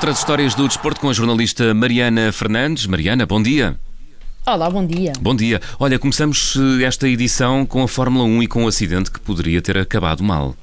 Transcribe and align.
outras 0.00 0.16
histórias 0.16 0.54
do 0.54 0.66
desporto 0.66 0.98
com 0.98 1.10
a 1.10 1.12
jornalista 1.12 1.74
Mariana 1.74 2.32
Fernandes. 2.32 2.86
Mariana, 2.86 3.26
bom 3.26 3.42
dia. 3.42 3.78
Olá, 4.46 4.70
bom 4.70 4.86
dia. 4.86 5.12
Bom 5.20 5.36
dia. 5.36 5.60
Olha, 5.78 5.98
começamos 5.98 6.56
eh, 6.56 6.84
esta 6.84 7.06
edição 7.06 7.66
com 7.66 7.82
a 7.82 7.88
Fórmula 7.88 8.24
1 8.24 8.44
e 8.44 8.46
com 8.46 8.64
um 8.64 8.66
acidente 8.66 9.10
que 9.10 9.20
poderia 9.20 9.60
ter 9.60 9.76
acabado 9.76 10.24
mal. 10.24 10.56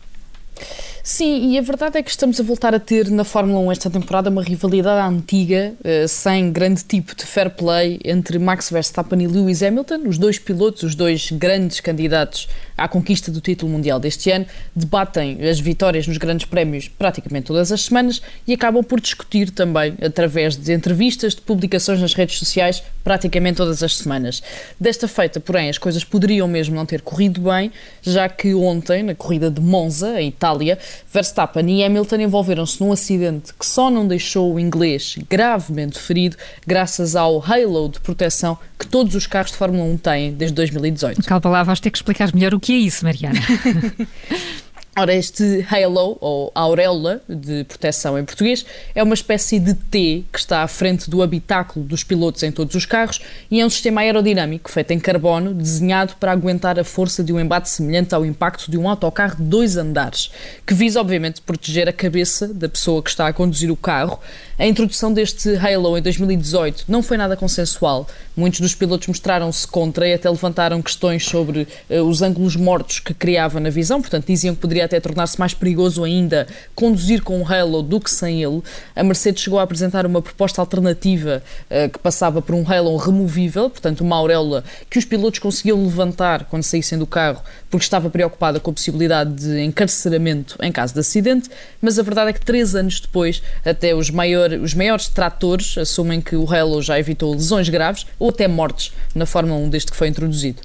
Sim, 1.04 1.52
e 1.52 1.58
a 1.60 1.62
verdade 1.62 2.00
é 2.00 2.02
que 2.02 2.10
estamos 2.10 2.40
a 2.40 2.44
voltar 2.44 2.74
a 2.74 2.80
ter 2.80 3.12
na 3.12 3.24
Fórmula 3.24 3.60
1 3.60 3.72
esta 3.72 3.90
temporada 3.92 4.32
uma 4.32 4.42
rivalidade 4.42 5.08
antiga, 5.08 5.76
eh, 5.84 6.08
sem 6.08 6.52
grande 6.52 6.84
tipo 6.84 7.16
de 7.16 7.24
fair 7.24 7.52
play, 7.52 8.00
entre 8.04 8.40
Max 8.40 8.72
Verstappen 8.72 9.22
e 9.22 9.28
Lewis 9.28 9.62
Hamilton, 9.62 10.08
os 10.08 10.18
dois 10.18 10.40
pilotos, 10.40 10.82
os 10.82 10.96
dois 10.96 11.30
grandes 11.32 11.80
candidatos 11.80 12.50
à 12.78 12.88
conquista 12.88 13.32
do 13.32 13.42
título 13.42 13.72
mundial 13.72 14.00
deste 14.00 14.30
ano, 14.30 14.46
debatem 14.76 15.44
as 15.48 15.60
vitórias 15.60 16.08
nos 16.08 16.18
grandes 16.18 16.46
prémios 16.46 16.88
praticamente 16.88 17.48
todas 17.48 17.72
as 17.72 17.82
semanas 17.82 18.22
e 18.48 18.54
acabam 18.54 18.84
por 18.84 19.02
discutir 19.02 19.50
também, 19.50 19.96
através 20.02 20.56
de 20.56 20.72
entrevistas, 20.72 21.34
de 21.34 21.42
publicações 21.42 22.00
nas 22.00 22.14
redes 22.14 22.38
sociais, 22.38 22.84
praticamente 23.04 23.58
todas 23.58 23.82
as 23.82 23.96
semanas. 23.98 24.44
Desta 24.80 25.08
feita, 25.08 25.40
porém, 25.40 25.70
as 25.70 25.78
coisas 25.78 26.04
poderiam 26.04 26.48
mesmo 26.48 26.76
não 26.76 26.86
ter 26.86 27.02
corrido 27.02 27.42
bem, 27.42 27.72
já 28.02 28.30
que 28.30 28.54
ontem, 28.54 29.04
na 29.04 29.16
corrida 29.16 29.50
de 29.50 29.62
Monza, 29.62 30.22
em 30.22 30.30
Itália, 30.30 30.78
Verstappen 31.12 31.68
e 31.70 31.84
Hamilton 31.84 32.18
envolveram-se 32.18 32.80
num 32.82 32.92
acidente 32.92 33.54
que 33.54 33.66
só 33.66 33.90
não 33.90 34.08
deixou 34.08 34.54
o 34.54 34.60
inglês 34.60 35.18
gravemente 35.30 35.98
ferido, 35.98 36.38
graças 36.66 37.16
ao 37.16 37.44
halo 37.44 37.90
de 37.90 38.00
proteção 38.00 38.58
que 38.78 38.86
todos 38.86 39.16
os 39.16 39.26
carros 39.26 39.52
de 39.52 39.58
Fórmula 39.58 39.84
1 39.86 39.98
têm 39.98 40.34
desde 40.34 40.56
2018. 40.56 41.24
Calma 41.24 41.50
lá, 41.50 41.64
vais 41.64 41.80
ter 41.80 41.90
que 41.90 41.98
explicar 41.98 42.34
melhor 42.34 42.54
o 42.54 42.60
que 42.60 42.67
é 42.74 42.78
isso, 42.78 43.04
Mariana. 43.04 43.40
Ora, 45.00 45.14
este 45.14 45.64
halo, 45.70 46.18
ou 46.20 46.52
auréola 46.56 47.22
de 47.30 47.64
proteção 47.66 48.18
em 48.18 48.26
português, 48.26 48.66
é 48.96 49.04
uma 49.04 49.14
espécie 49.14 49.60
de 49.60 49.76
T 49.76 50.26
que 50.34 50.40
está 50.40 50.64
à 50.64 50.68
frente 50.68 51.08
do 51.08 51.22
habitáculo 51.22 51.86
dos 51.86 52.04
pilotos 52.04 52.42
em 52.42 52.52
todos 52.52 52.74
os 52.74 52.84
carros 52.84 53.22
e 53.52 53.62
é 53.62 53.66
um 53.66 53.70
sistema 53.70 54.02
aerodinâmico 54.02 54.72
feito 54.72 54.90
em 54.94 55.00
carbono, 55.00 55.54
desenhado 55.54 56.16
para 56.20 56.32
aguentar 56.32 56.80
a 56.80 56.84
força 56.84 57.24
de 57.24 57.32
um 57.32 57.40
embate 57.40 57.70
semelhante 57.70 58.16
ao 58.16 58.26
impacto 58.26 58.72
de 58.72 58.76
um 58.76 58.90
autocarro 58.90 59.36
de 59.36 59.44
dois 59.44 59.78
andares, 59.78 60.32
que 60.66 60.74
visa, 60.74 61.00
obviamente, 61.00 61.42
proteger 61.42 61.88
a 61.88 61.94
cabeça 61.94 62.48
da 62.52 62.68
pessoa 62.68 63.04
que 63.04 63.12
está 63.12 63.28
a 63.28 63.34
conduzir 63.34 63.70
o 63.70 63.78
carro. 63.78 64.20
A 64.58 64.66
introdução 64.66 65.14
deste 65.14 65.56
halo 65.58 65.96
em 65.96 66.02
2018 66.02 66.86
não 66.88 67.04
foi 67.04 67.18
nada 67.18 67.38
consensual. 67.38 68.08
Muitos 68.36 68.62
dos 68.62 68.74
pilotos 68.74 69.08
mostraram-se 69.08 69.68
contra 69.68 70.08
e 70.08 70.14
até 70.14 70.28
levantaram 70.28 70.82
questões 70.82 71.24
sobre 71.24 71.68
uh, 71.88 72.02
os 72.02 72.24
ângulos 72.24 72.56
mortos 72.56 73.00
que 73.00 73.14
criava 73.14 73.60
na 73.60 73.70
visão, 73.70 74.02
portanto, 74.02 74.26
diziam 74.26 74.56
que 74.56 74.62
poderia 74.62 74.87
até 74.88 75.00
tornar-se 75.00 75.40
mais 75.40 75.54
perigoso 75.54 76.04
ainda 76.04 76.48
conduzir 76.74 77.22
com 77.22 77.42
o 77.42 77.48
Halo 77.48 77.84
do 77.84 78.00
que 78.00 78.10
sem 78.10 78.44
ele. 78.44 78.62
A 78.96 79.04
Mercedes 79.04 79.44
chegou 79.44 79.60
a 79.60 79.64
apresentar 79.64 80.06
uma 80.06 80.22
proposta 80.22 80.62
alternativa 80.62 81.44
uh, 81.70 81.90
que 81.90 82.00
passava 82.00 82.42
por 82.42 82.56
um 82.56 82.66
Halo 82.68 82.98
removível, 82.98 83.70
portanto 83.70 84.02
uma 84.02 84.16
auréola 84.16 84.64
que 84.90 84.98
os 84.98 85.06
pilotos 85.06 85.40
conseguiam 85.40 85.84
levantar 85.84 86.46
quando 86.46 86.64
saíssem 86.64 86.98
do 86.98 87.06
carro 87.06 87.42
porque 87.70 87.84
estava 87.84 88.10
preocupada 88.10 88.60
com 88.60 88.72
a 88.72 88.74
possibilidade 88.74 89.34
de 89.34 89.62
encarceramento 89.62 90.58
em 90.62 90.72
caso 90.72 90.94
de 90.94 91.00
acidente, 91.00 91.50
mas 91.82 92.00
a 92.00 92.04
verdade 92.04 92.30
é 92.30 92.34
que 92.34 92.44
três 92.44 92.76
anos 92.76 93.00
depois, 93.00 93.42
até 93.66 93.94
os, 93.94 94.10
maior, 94.10 94.52
os 94.52 94.74
maiores 94.74 95.08
tratores 95.08 95.78
assumem 95.78 96.22
que 96.22 96.36
o 96.36 96.52
Halo 96.52 96.82
já 96.82 96.98
evitou 97.00 97.34
lesões 97.34 97.70
graves 97.70 98.06
ou 98.18 98.30
até 98.30 98.48
mortes 98.48 98.94
na 99.14 99.26
Fórmula 99.26 99.60
1 99.60 99.70
desde 99.70 99.92
que 99.92 99.98
foi 99.98 100.08
introduzido. 100.08 100.62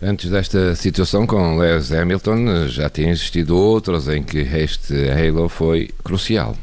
Antes 0.00 0.30
desta 0.30 0.76
situação 0.76 1.26
com 1.26 1.58
Lewis 1.58 1.90
Hamilton, 1.90 2.68
já 2.68 2.88
tinha 2.88 3.10
existido 3.10 3.56
outras 3.56 4.06
em 4.08 4.22
que 4.22 4.38
este 4.38 4.94
Halo 5.10 5.48
foi 5.48 5.90
crucial. 6.04 6.56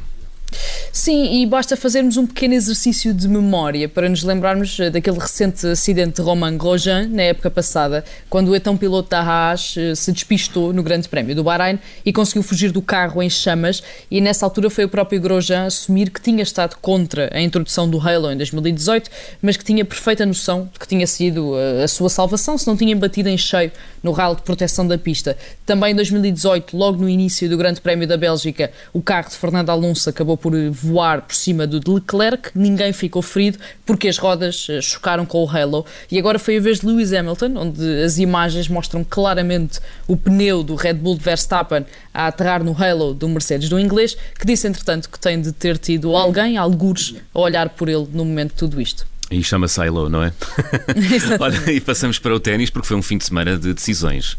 Sim, 0.91 1.41
e 1.41 1.45
basta 1.45 1.75
fazermos 1.75 2.17
um 2.17 2.25
pequeno 2.25 2.53
exercício 2.53 3.13
de 3.13 3.27
memória 3.27 3.87
para 3.89 4.07
nos 4.07 4.23
lembrarmos 4.23 4.79
eh, 4.79 4.89
daquele 4.89 5.19
recente 5.19 5.67
acidente 5.67 6.15
de 6.15 6.21
Romain 6.21 6.57
Grosjean, 6.57 7.07
na 7.07 7.23
época 7.23 7.51
passada, 7.51 8.03
quando 8.29 8.49
o 8.49 8.55
então 8.55 8.77
piloto 8.77 9.09
da 9.09 9.21
Haas 9.21 9.75
eh, 9.77 9.93
se 9.93 10.11
despistou 10.11 10.71
no 10.71 10.81
Grande 10.81 11.09
Prémio 11.09 11.35
do 11.35 11.43
Bahrein 11.43 11.79
e 12.05 12.13
conseguiu 12.13 12.43
fugir 12.43 12.71
do 12.71 12.81
carro 12.81 13.21
em 13.21 13.29
chamas, 13.29 13.83
e 14.09 14.21
nessa 14.21 14.45
altura 14.45 14.69
foi 14.69 14.85
o 14.85 14.89
próprio 14.89 15.19
Grosjean 15.19 15.65
assumir 15.65 16.09
que 16.09 16.21
tinha 16.21 16.41
estado 16.41 16.77
contra 16.81 17.29
a 17.33 17.41
introdução 17.41 17.89
do 17.89 17.99
Halo 17.99 18.31
em 18.31 18.37
2018, 18.37 19.09
mas 19.41 19.57
que 19.57 19.63
tinha 19.63 19.83
perfeita 19.83 20.25
noção 20.25 20.69
de 20.71 20.79
que 20.79 20.87
tinha 20.87 21.05
sido 21.05 21.57
eh, 21.57 21.83
a 21.83 21.87
sua 21.87 22.09
salvação 22.09 22.57
se 22.57 22.65
não 22.67 22.77
tinha 22.77 22.95
batido 22.95 23.29
em 23.29 23.37
cheio 23.37 23.71
no 24.01 24.11
ralo 24.11 24.35
de 24.35 24.43
proteção 24.43 24.87
da 24.87 24.97
pista. 24.97 25.37
Também 25.65 25.91
em 25.91 25.95
2018, 25.95 26.77
logo 26.77 27.01
no 27.01 27.09
início 27.09 27.49
do 27.49 27.57
Grande 27.57 27.81
Prémio 27.81 28.07
da 28.07 28.15
Bélgica, 28.15 28.71
o 28.93 29.01
carro 29.01 29.29
de 29.29 29.35
Fernando 29.35 29.69
Alonso 29.71 30.09
acabou 30.09 30.37
por 30.37 30.44
voar 30.71 31.21
por 31.21 31.35
cima 31.35 31.65
do 31.67 31.79
de 31.79 31.89
Leclerc, 31.89 32.51
ninguém 32.55 32.93
ficou 32.93 33.21
ferido 33.21 33.57
porque 33.85 34.07
as 34.07 34.17
rodas 34.17 34.67
eh, 34.69 34.81
chocaram 34.81 35.25
com 35.25 35.43
o 35.43 35.49
halo. 35.49 35.85
E 36.11 36.17
agora 36.17 36.39
foi 36.39 36.57
a 36.57 36.59
vez 36.59 36.79
de 36.79 36.85
Lewis 36.85 37.13
Hamilton, 37.13 37.53
onde 37.57 38.03
as 38.03 38.17
imagens 38.17 38.67
mostram 38.67 39.03
claramente 39.03 39.79
o 40.07 40.17
pneu 40.17 40.63
do 40.63 40.75
Red 40.75 40.95
Bull 40.95 41.15
de 41.15 41.23
Verstappen 41.23 41.85
a 42.13 42.27
aterrar 42.27 42.63
no 42.63 42.75
halo 42.81 43.13
do 43.13 43.27
Mercedes 43.29 43.69
do 43.69 43.79
inglês, 43.79 44.17
que 44.39 44.45
disse 44.45 44.67
entretanto 44.67 45.09
que 45.09 45.19
tem 45.19 45.41
de 45.41 45.51
ter 45.51 45.77
tido 45.77 46.15
alguém, 46.15 46.57
algures, 46.57 47.15
a 47.33 47.39
olhar 47.39 47.69
por 47.69 47.89
ele 47.89 48.07
no 48.11 48.25
momento 48.25 48.51
de 48.51 48.57
tudo 48.57 48.81
isto. 48.81 49.05
E 49.31 49.43
chama-se 49.43 49.81
Halo, 49.81 50.09
não 50.09 50.23
é? 50.23 50.31
Olha, 51.39 51.71
e 51.71 51.81
passamos 51.81 52.19
para 52.19 52.33
o 52.33 52.39
ténis 52.39 52.69
porque 52.69 52.87
foi 52.87 52.97
um 52.97 53.01
fim 53.01 53.17
de 53.17 53.25
semana 53.25 53.57
de 53.57 53.73
decisões. 53.73 54.37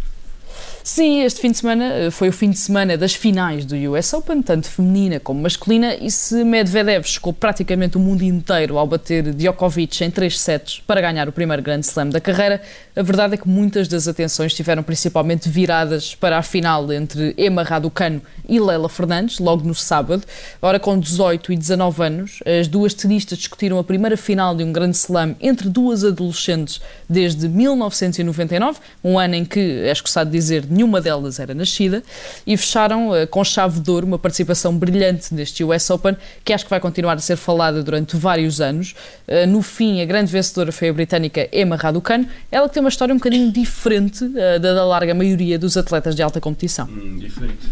Sim, 0.88 1.22
este 1.22 1.40
fim 1.40 1.50
de 1.50 1.58
semana 1.58 1.84
eh, 1.84 2.10
foi 2.12 2.28
o 2.28 2.32
fim 2.32 2.48
de 2.48 2.58
semana 2.58 2.96
das 2.96 3.12
finais 3.12 3.64
do 3.64 3.74
US 3.90 4.12
Open, 4.12 4.40
tanto 4.40 4.68
feminina 4.68 5.18
como 5.18 5.42
masculina, 5.42 5.96
e 5.96 6.08
se 6.12 6.44
Medvedev 6.44 7.04
chegou 7.04 7.32
praticamente 7.32 7.96
o 7.96 8.00
mundo 8.00 8.22
inteiro 8.22 8.78
ao 8.78 8.86
bater 8.86 9.34
Djokovic 9.34 10.04
em 10.04 10.12
3 10.12 10.38
sets 10.38 10.80
para 10.86 11.00
ganhar 11.00 11.28
o 11.28 11.32
primeiro 11.32 11.60
Grand 11.60 11.80
Slam 11.80 12.10
da 12.10 12.20
carreira, 12.20 12.62
a 12.94 13.02
verdade 13.02 13.34
é 13.34 13.36
que 13.36 13.48
muitas 13.48 13.88
das 13.88 14.06
atenções 14.06 14.52
estiveram 14.52 14.80
principalmente 14.80 15.48
viradas 15.48 16.14
para 16.14 16.38
a 16.38 16.42
final 16.42 16.92
entre 16.92 17.34
Emma 17.36 17.64
Raducano 17.64 18.22
e 18.48 18.60
Leila 18.60 18.88
Fernandes, 18.88 19.40
logo 19.40 19.66
no 19.66 19.74
sábado. 19.74 20.22
Ora, 20.62 20.78
com 20.78 20.98
18 20.98 21.52
e 21.52 21.56
19 21.56 22.02
anos, 22.02 22.38
as 22.46 22.68
duas 22.68 22.94
tenistas 22.94 23.38
discutiram 23.38 23.78
a 23.78 23.84
primeira 23.84 24.16
final 24.16 24.54
de 24.54 24.62
um 24.62 24.72
Grand 24.72 24.92
Slam 24.92 25.34
entre 25.40 25.68
duas 25.68 26.04
adolescentes 26.04 26.80
desde 27.10 27.48
1999, 27.48 28.78
um 29.02 29.18
ano 29.18 29.34
em 29.34 29.44
que, 29.44 29.58
é 29.58 29.90
escusado 29.90 30.30
dizer, 30.30 30.64
nenhuma 30.76 31.00
delas 31.00 31.38
era 31.38 31.54
nascida, 31.54 32.02
e 32.46 32.56
fecharam 32.56 33.10
uh, 33.10 33.26
com 33.26 33.42
chave 33.42 33.80
de 33.80 33.90
ouro 33.90 34.06
uma 34.06 34.18
participação 34.18 34.76
brilhante 34.76 35.34
neste 35.34 35.64
US 35.64 35.90
Open, 35.90 36.16
que 36.44 36.52
acho 36.52 36.64
que 36.64 36.70
vai 36.70 36.80
continuar 36.80 37.14
a 37.14 37.18
ser 37.18 37.36
falada 37.36 37.82
durante 37.82 38.16
vários 38.16 38.60
anos. 38.60 38.94
Uh, 39.26 39.46
no 39.46 39.62
fim, 39.62 40.00
a 40.00 40.04
grande 40.04 40.30
vencedora 40.30 40.70
foi 40.70 40.88
a 40.88 40.92
britânica 40.92 41.48
Emma 41.52 41.76
Raducanu, 41.76 42.26
ela 42.50 42.68
que 42.68 42.74
tem 42.74 42.82
uma 42.82 42.88
história 42.88 43.14
um 43.14 43.18
bocadinho 43.18 43.50
diferente 43.50 44.24
uh, 44.24 44.60
da, 44.60 44.74
da 44.74 44.84
larga 44.84 45.14
maioria 45.14 45.58
dos 45.58 45.76
atletas 45.76 46.14
de 46.14 46.22
alta 46.22 46.40
competição. 46.40 46.86
Hum, 46.86 47.18
diferente. 47.18 47.66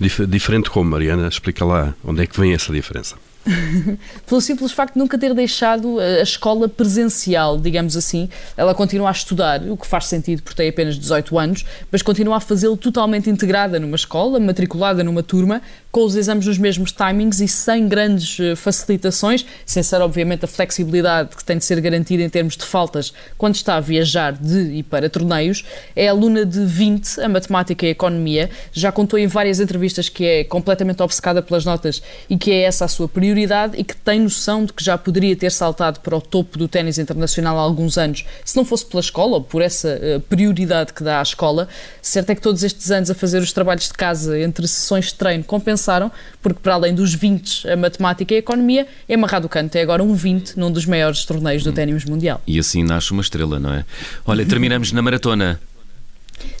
Dif 0.00 0.26
diferente 0.26 0.70
como, 0.70 0.90
Mariana? 0.90 1.28
Explica 1.28 1.64
lá 1.64 1.94
onde 2.04 2.22
é 2.22 2.26
que 2.26 2.38
vem 2.38 2.52
essa 2.52 2.72
diferença. 2.72 3.16
Pelo 4.26 4.40
simples 4.40 4.72
facto 4.72 4.94
de 4.94 4.98
nunca 4.98 5.18
ter 5.18 5.32
deixado 5.34 5.98
a 6.00 6.22
escola 6.22 6.68
presencial, 6.68 7.58
digamos 7.58 7.96
assim. 7.96 8.28
Ela 8.56 8.74
continua 8.74 9.08
a 9.08 9.12
estudar, 9.12 9.62
o 9.62 9.76
que 9.76 9.86
faz 9.86 10.06
sentido 10.06 10.42
porque 10.42 10.56
tem 10.56 10.68
apenas 10.68 10.98
18 10.98 11.38
anos, 11.38 11.64
mas 11.90 12.02
continua 12.02 12.36
a 12.36 12.40
fazê-lo 12.40 12.76
totalmente 12.76 13.30
integrada 13.30 13.78
numa 13.80 13.96
escola, 13.96 14.38
matriculada 14.38 15.02
numa 15.02 15.22
turma, 15.22 15.62
com 15.90 16.04
os 16.04 16.14
exames 16.14 16.46
nos 16.46 16.58
mesmos 16.58 16.92
timings 16.92 17.40
e 17.40 17.48
sem 17.48 17.88
grandes 17.88 18.38
eh, 18.38 18.54
facilitações, 18.54 19.46
sem 19.64 19.82
ser, 19.82 20.00
obviamente, 20.02 20.44
a 20.44 20.48
flexibilidade 20.48 21.34
que 21.34 21.44
tem 21.44 21.56
de 21.56 21.64
ser 21.64 21.80
garantida 21.80 22.22
em 22.22 22.28
termos 22.28 22.56
de 22.56 22.64
faltas 22.64 23.12
quando 23.38 23.54
está 23.54 23.76
a 23.76 23.80
viajar 23.80 24.32
de 24.32 24.58
e 24.74 24.82
para 24.82 25.08
torneios. 25.08 25.64
É 25.96 26.08
aluna 26.08 26.44
de 26.44 26.64
20, 26.64 27.20
a 27.20 27.28
matemática 27.28 27.86
e 27.86 27.88
a 27.88 27.92
economia. 27.92 28.50
Já 28.72 28.92
contou 28.92 29.18
em 29.18 29.26
várias 29.26 29.60
entrevistas 29.60 30.08
que 30.08 30.24
é 30.24 30.44
completamente 30.44 31.02
obcecada 31.02 31.40
pelas 31.40 31.64
notas 31.64 32.02
e 32.28 32.36
que 32.36 32.52
é 32.52 32.62
essa 32.62 32.84
a 32.84 32.88
sua 32.88 33.08
prioridade 33.08 33.27
e 33.76 33.84
que 33.84 33.96
tem 33.96 34.20
noção 34.20 34.64
de 34.64 34.72
que 34.72 34.84
já 34.84 34.96
poderia 34.96 35.34
ter 35.34 35.50
saltado 35.50 36.00
para 36.00 36.16
o 36.16 36.20
topo 36.20 36.58
do 36.58 36.68
ténis 36.68 36.98
internacional 36.98 37.58
há 37.58 37.62
alguns 37.62 37.98
anos, 37.98 38.24
se 38.44 38.56
não 38.56 38.64
fosse 38.64 38.86
pela 38.86 39.00
escola 39.00 39.36
ou 39.36 39.42
por 39.42 39.62
essa 39.62 39.98
uh, 39.98 40.20
prioridade 40.20 40.92
que 40.92 41.02
dá 41.02 41.18
à 41.18 41.22
escola. 41.22 41.68
Certo 42.00 42.30
é 42.30 42.34
que 42.34 42.40
todos 42.40 42.62
estes 42.62 42.90
anos 42.90 43.10
a 43.10 43.14
fazer 43.14 43.38
os 43.38 43.52
trabalhos 43.52 43.88
de 43.88 43.94
casa 43.94 44.38
entre 44.38 44.66
sessões 44.68 45.06
de 45.06 45.14
treino 45.14 45.44
compensaram 45.44 45.88
pensaram, 45.88 46.12
porque 46.42 46.60
para 46.60 46.74
além 46.74 46.94
dos 46.94 47.14
20 47.14 47.68
a 47.70 47.76
matemática 47.76 48.34
e 48.34 48.36
a 48.36 48.38
economia, 48.38 48.86
Emma 49.08 49.26
Raducanu 49.26 49.70
é 49.74 49.80
agora 49.80 50.02
um 50.02 50.14
20 50.14 50.56
num 50.56 50.70
dos 50.70 50.86
maiores 50.86 51.24
torneios 51.24 51.62
do 51.62 51.72
ténis 51.72 52.04
mundial. 52.04 52.40
E 52.46 52.58
assim 52.58 52.82
nasce 52.82 53.12
uma 53.12 53.22
estrela, 53.22 53.58
não 53.58 53.72
é? 53.72 53.84
Olha, 54.26 54.44
terminamos 54.44 54.92
na 54.92 55.02
maratona. 55.02 55.60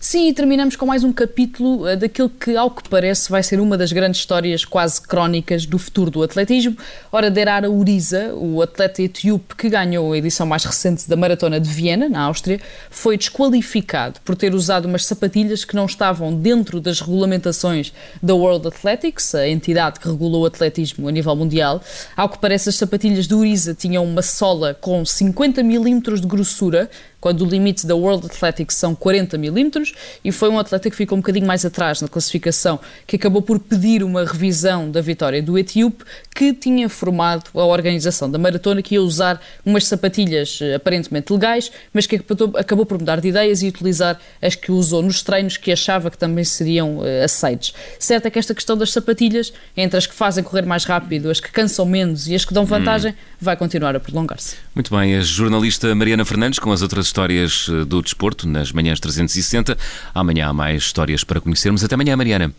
Sim, 0.00 0.28
e 0.28 0.32
terminamos 0.32 0.76
com 0.76 0.86
mais 0.86 1.04
um 1.04 1.12
capítulo 1.12 1.82
uh, 1.82 1.96
daquilo 1.96 2.30
que, 2.30 2.56
ao 2.56 2.70
que 2.70 2.88
parece, 2.88 3.30
vai 3.30 3.42
ser 3.42 3.60
uma 3.60 3.76
das 3.76 3.92
grandes 3.92 4.20
histórias 4.20 4.64
quase 4.64 5.02
crónicas 5.02 5.66
do 5.66 5.78
futuro 5.78 6.10
do 6.10 6.22
atletismo. 6.22 6.76
Ora, 7.10 7.30
Derara 7.30 7.70
Uriza, 7.70 8.32
o 8.34 8.62
atleta 8.62 9.02
etíope 9.02 9.56
que 9.56 9.68
ganhou 9.68 10.12
a 10.12 10.18
edição 10.18 10.46
mais 10.46 10.64
recente 10.64 11.08
da 11.08 11.16
Maratona 11.16 11.60
de 11.60 11.68
Viena, 11.68 12.08
na 12.08 12.22
Áustria, 12.22 12.60
foi 12.90 13.16
desqualificado 13.16 14.20
por 14.24 14.36
ter 14.36 14.54
usado 14.54 14.86
umas 14.86 15.04
sapatilhas 15.04 15.64
que 15.64 15.76
não 15.76 15.86
estavam 15.86 16.34
dentro 16.34 16.80
das 16.80 17.00
regulamentações 17.00 17.92
da 18.22 18.34
World 18.34 18.68
Athletics, 18.68 19.34
a 19.34 19.48
entidade 19.48 20.00
que 20.00 20.08
regulou 20.08 20.42
o 20.42 20.46
atletismo 20.46 21.08
a 21.08 21.12
nível 21.12 21.34
mundial. 21.34 21.82
Ao 22.16 22.28
que 22.28 22.38
parece, 22.38 22.68
as 22.68 22.76
sapatilhas 22.76 23.26
de 23.26 23.34
Uriza 23.34 23.74
tinham 23.74 24.04
uma 24.04 24.22
sola 24.22 24.74
com 24.74 25.04
50 25.04 25.62
milímetros 25.62 26.20
de 26.20 26.26
grossura, 26.26 26.88
quando 27.20 27.42
o 27.42 27.44
limite 27.44 27.86
da 27.86 27.94
World 27.94 28.26
Athletics 28.26 28.76
são 28.76 28.94
40 28.94 29.36
milímetros, 29.38 29.94
e 30.24 30.30
foi 30.30 30.48
um 30.48 30.58
atleta 30.58 30.88
que 30.88 30.96
ficou 30.96 31.16
um 31.16 31.20
bocadinho 31.20 31.46
mais 31.46 31.64
atrás 31.64 32.00
na 32.00 32.08
classificação, 32.08 32.78
que 33.06 33.16
acabou 33.16 33.42
por 33.42 33.58
pedir 33.58 34.02
uma 34.02 34.24
revisão 34.24 34.90
da 34.90 35.00
vitória 35.00 35.42
do 35.42 35.58
etíope, 35.58 36.04
que 36.34 36.52
tinha 36.52 36.88
formado 36.88 37.50
a 37.54 37.64
organização 37.64 38.30
da 38.30 38.38
maratona, 38.38 38.82
que 38.82 38.94
ia 38.94 39.02
usar 39.02 39.40
umas 39.64 39.86
sapatilhas 39.86 40.60
eh, 40.62 40.74
aparentemente 40.74 41.32
legais, 41.32 41.70
mas 41.92 42.06
que 42.06 42.20
acabou 42.56 42.86
por 42.86 42.98
mudar 42.98 43.20
de 43.20 43.28
ideias 43.28 43.62
e 43.62 43.68
utilizar 43.68 44.20
as 44.40 44.54
que 44.54 44.70
usou 44.70 45.02
nos 45.02 45.22
treinos, 45.22 45.56
que 45.56 45.72
achava 45.72 46.10
que 46.10 46.18
também 46.18 46.44
seriam 46.44 46.98
uh, 46.98 47.24
aceites. 47.24 47.74
Certo 47.98 48.26
é 48.26 48.30
que 48.30 48.38
esta 48.38 48.54
questão 48.54 48.76
das 48.76 48.92
sapatilhas, 48.92 49.52
entre 49.76 49.98
as 49.98 50.06
que 50.06 50.14
fazem 50.14 50.44
correr 50.44 50.64
mais 50.64 50.84
rápido, 50.84 51.30
as 51.30 51.40
que 51.40 51.50
cansam 51.50 51.84
menos 51.84 52.28
e 52.28 52.34
as 52.34 52.44
que 52.44 52.54
dão 52.54 52.64
vantagem, 52.64 53.12
hum. 53.12 53.14
vai 53.40 53.56
continuar 53.56 53.96
a 53.96 54.00
prolongar-se. 54.00 54.56
Muito 54.74 54.94
bem, 54.94 55.16
a 55.16 55.20
jornalista 55.20 55.94
Mariana 55.94 56.24
Fernandes 56.24 56.58
com 56.58 56.70
as 56.70 56.82
outras 56.82 57.07
histórias 57.08 57.68
eh, 57.68 57.84
do 57.84 58.00
desporto 58.00 58.46
nas 58.48 58.72
manhãs 58.72 59.00
360. 59.00 59.76
Amanhã 60.14 60.48
há 60.48 60.52
mais 60.52 60.84
histórias 60.84 61.24
para 61.24 61.40
conhecermos. 61.40 61.82
Até 61.82 61.94
amanhã, 61.94 62.16
Mariana. 62.16 62.54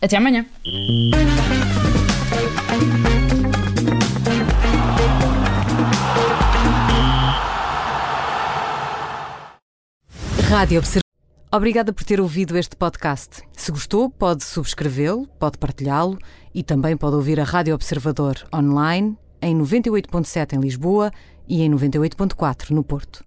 Até 0.00 0.16
amanhã. 0.16 0.46
Rádio 10.48 10.78
Observador. 10.78 11.00
Obrigada 11.52 11.92
por 11.92 12.04
ter 12.04 12.20
ouvido 12.20 12.56
este 12.56 12.76
podcast. 12.76 13.42
Se 13.52 13.72
gostou, 13.72 14.08
pode 14.08 14.44
subscrevê-lo, 14.44 15.26
pode 15.38 15.58
partilhá-lo 15.58 16.18
e 16.54 16.62
também 16.62 16.96
pode 16.96 17.16
ouvir 17.16 17.40
a 17.40 17.44
Rádio 17.44 17.74
Observador 17.74 18.36
online 18.54 19.16
em 19.42 19.56
98.7 19.56 20.52
em 20.52 20.60
Lisboa 20.60 21.12
e 21.48 21.62
em 21.62 21.70
98.4 21.70 22.70
no 22.70 22.84
Porto. 22.84 23.24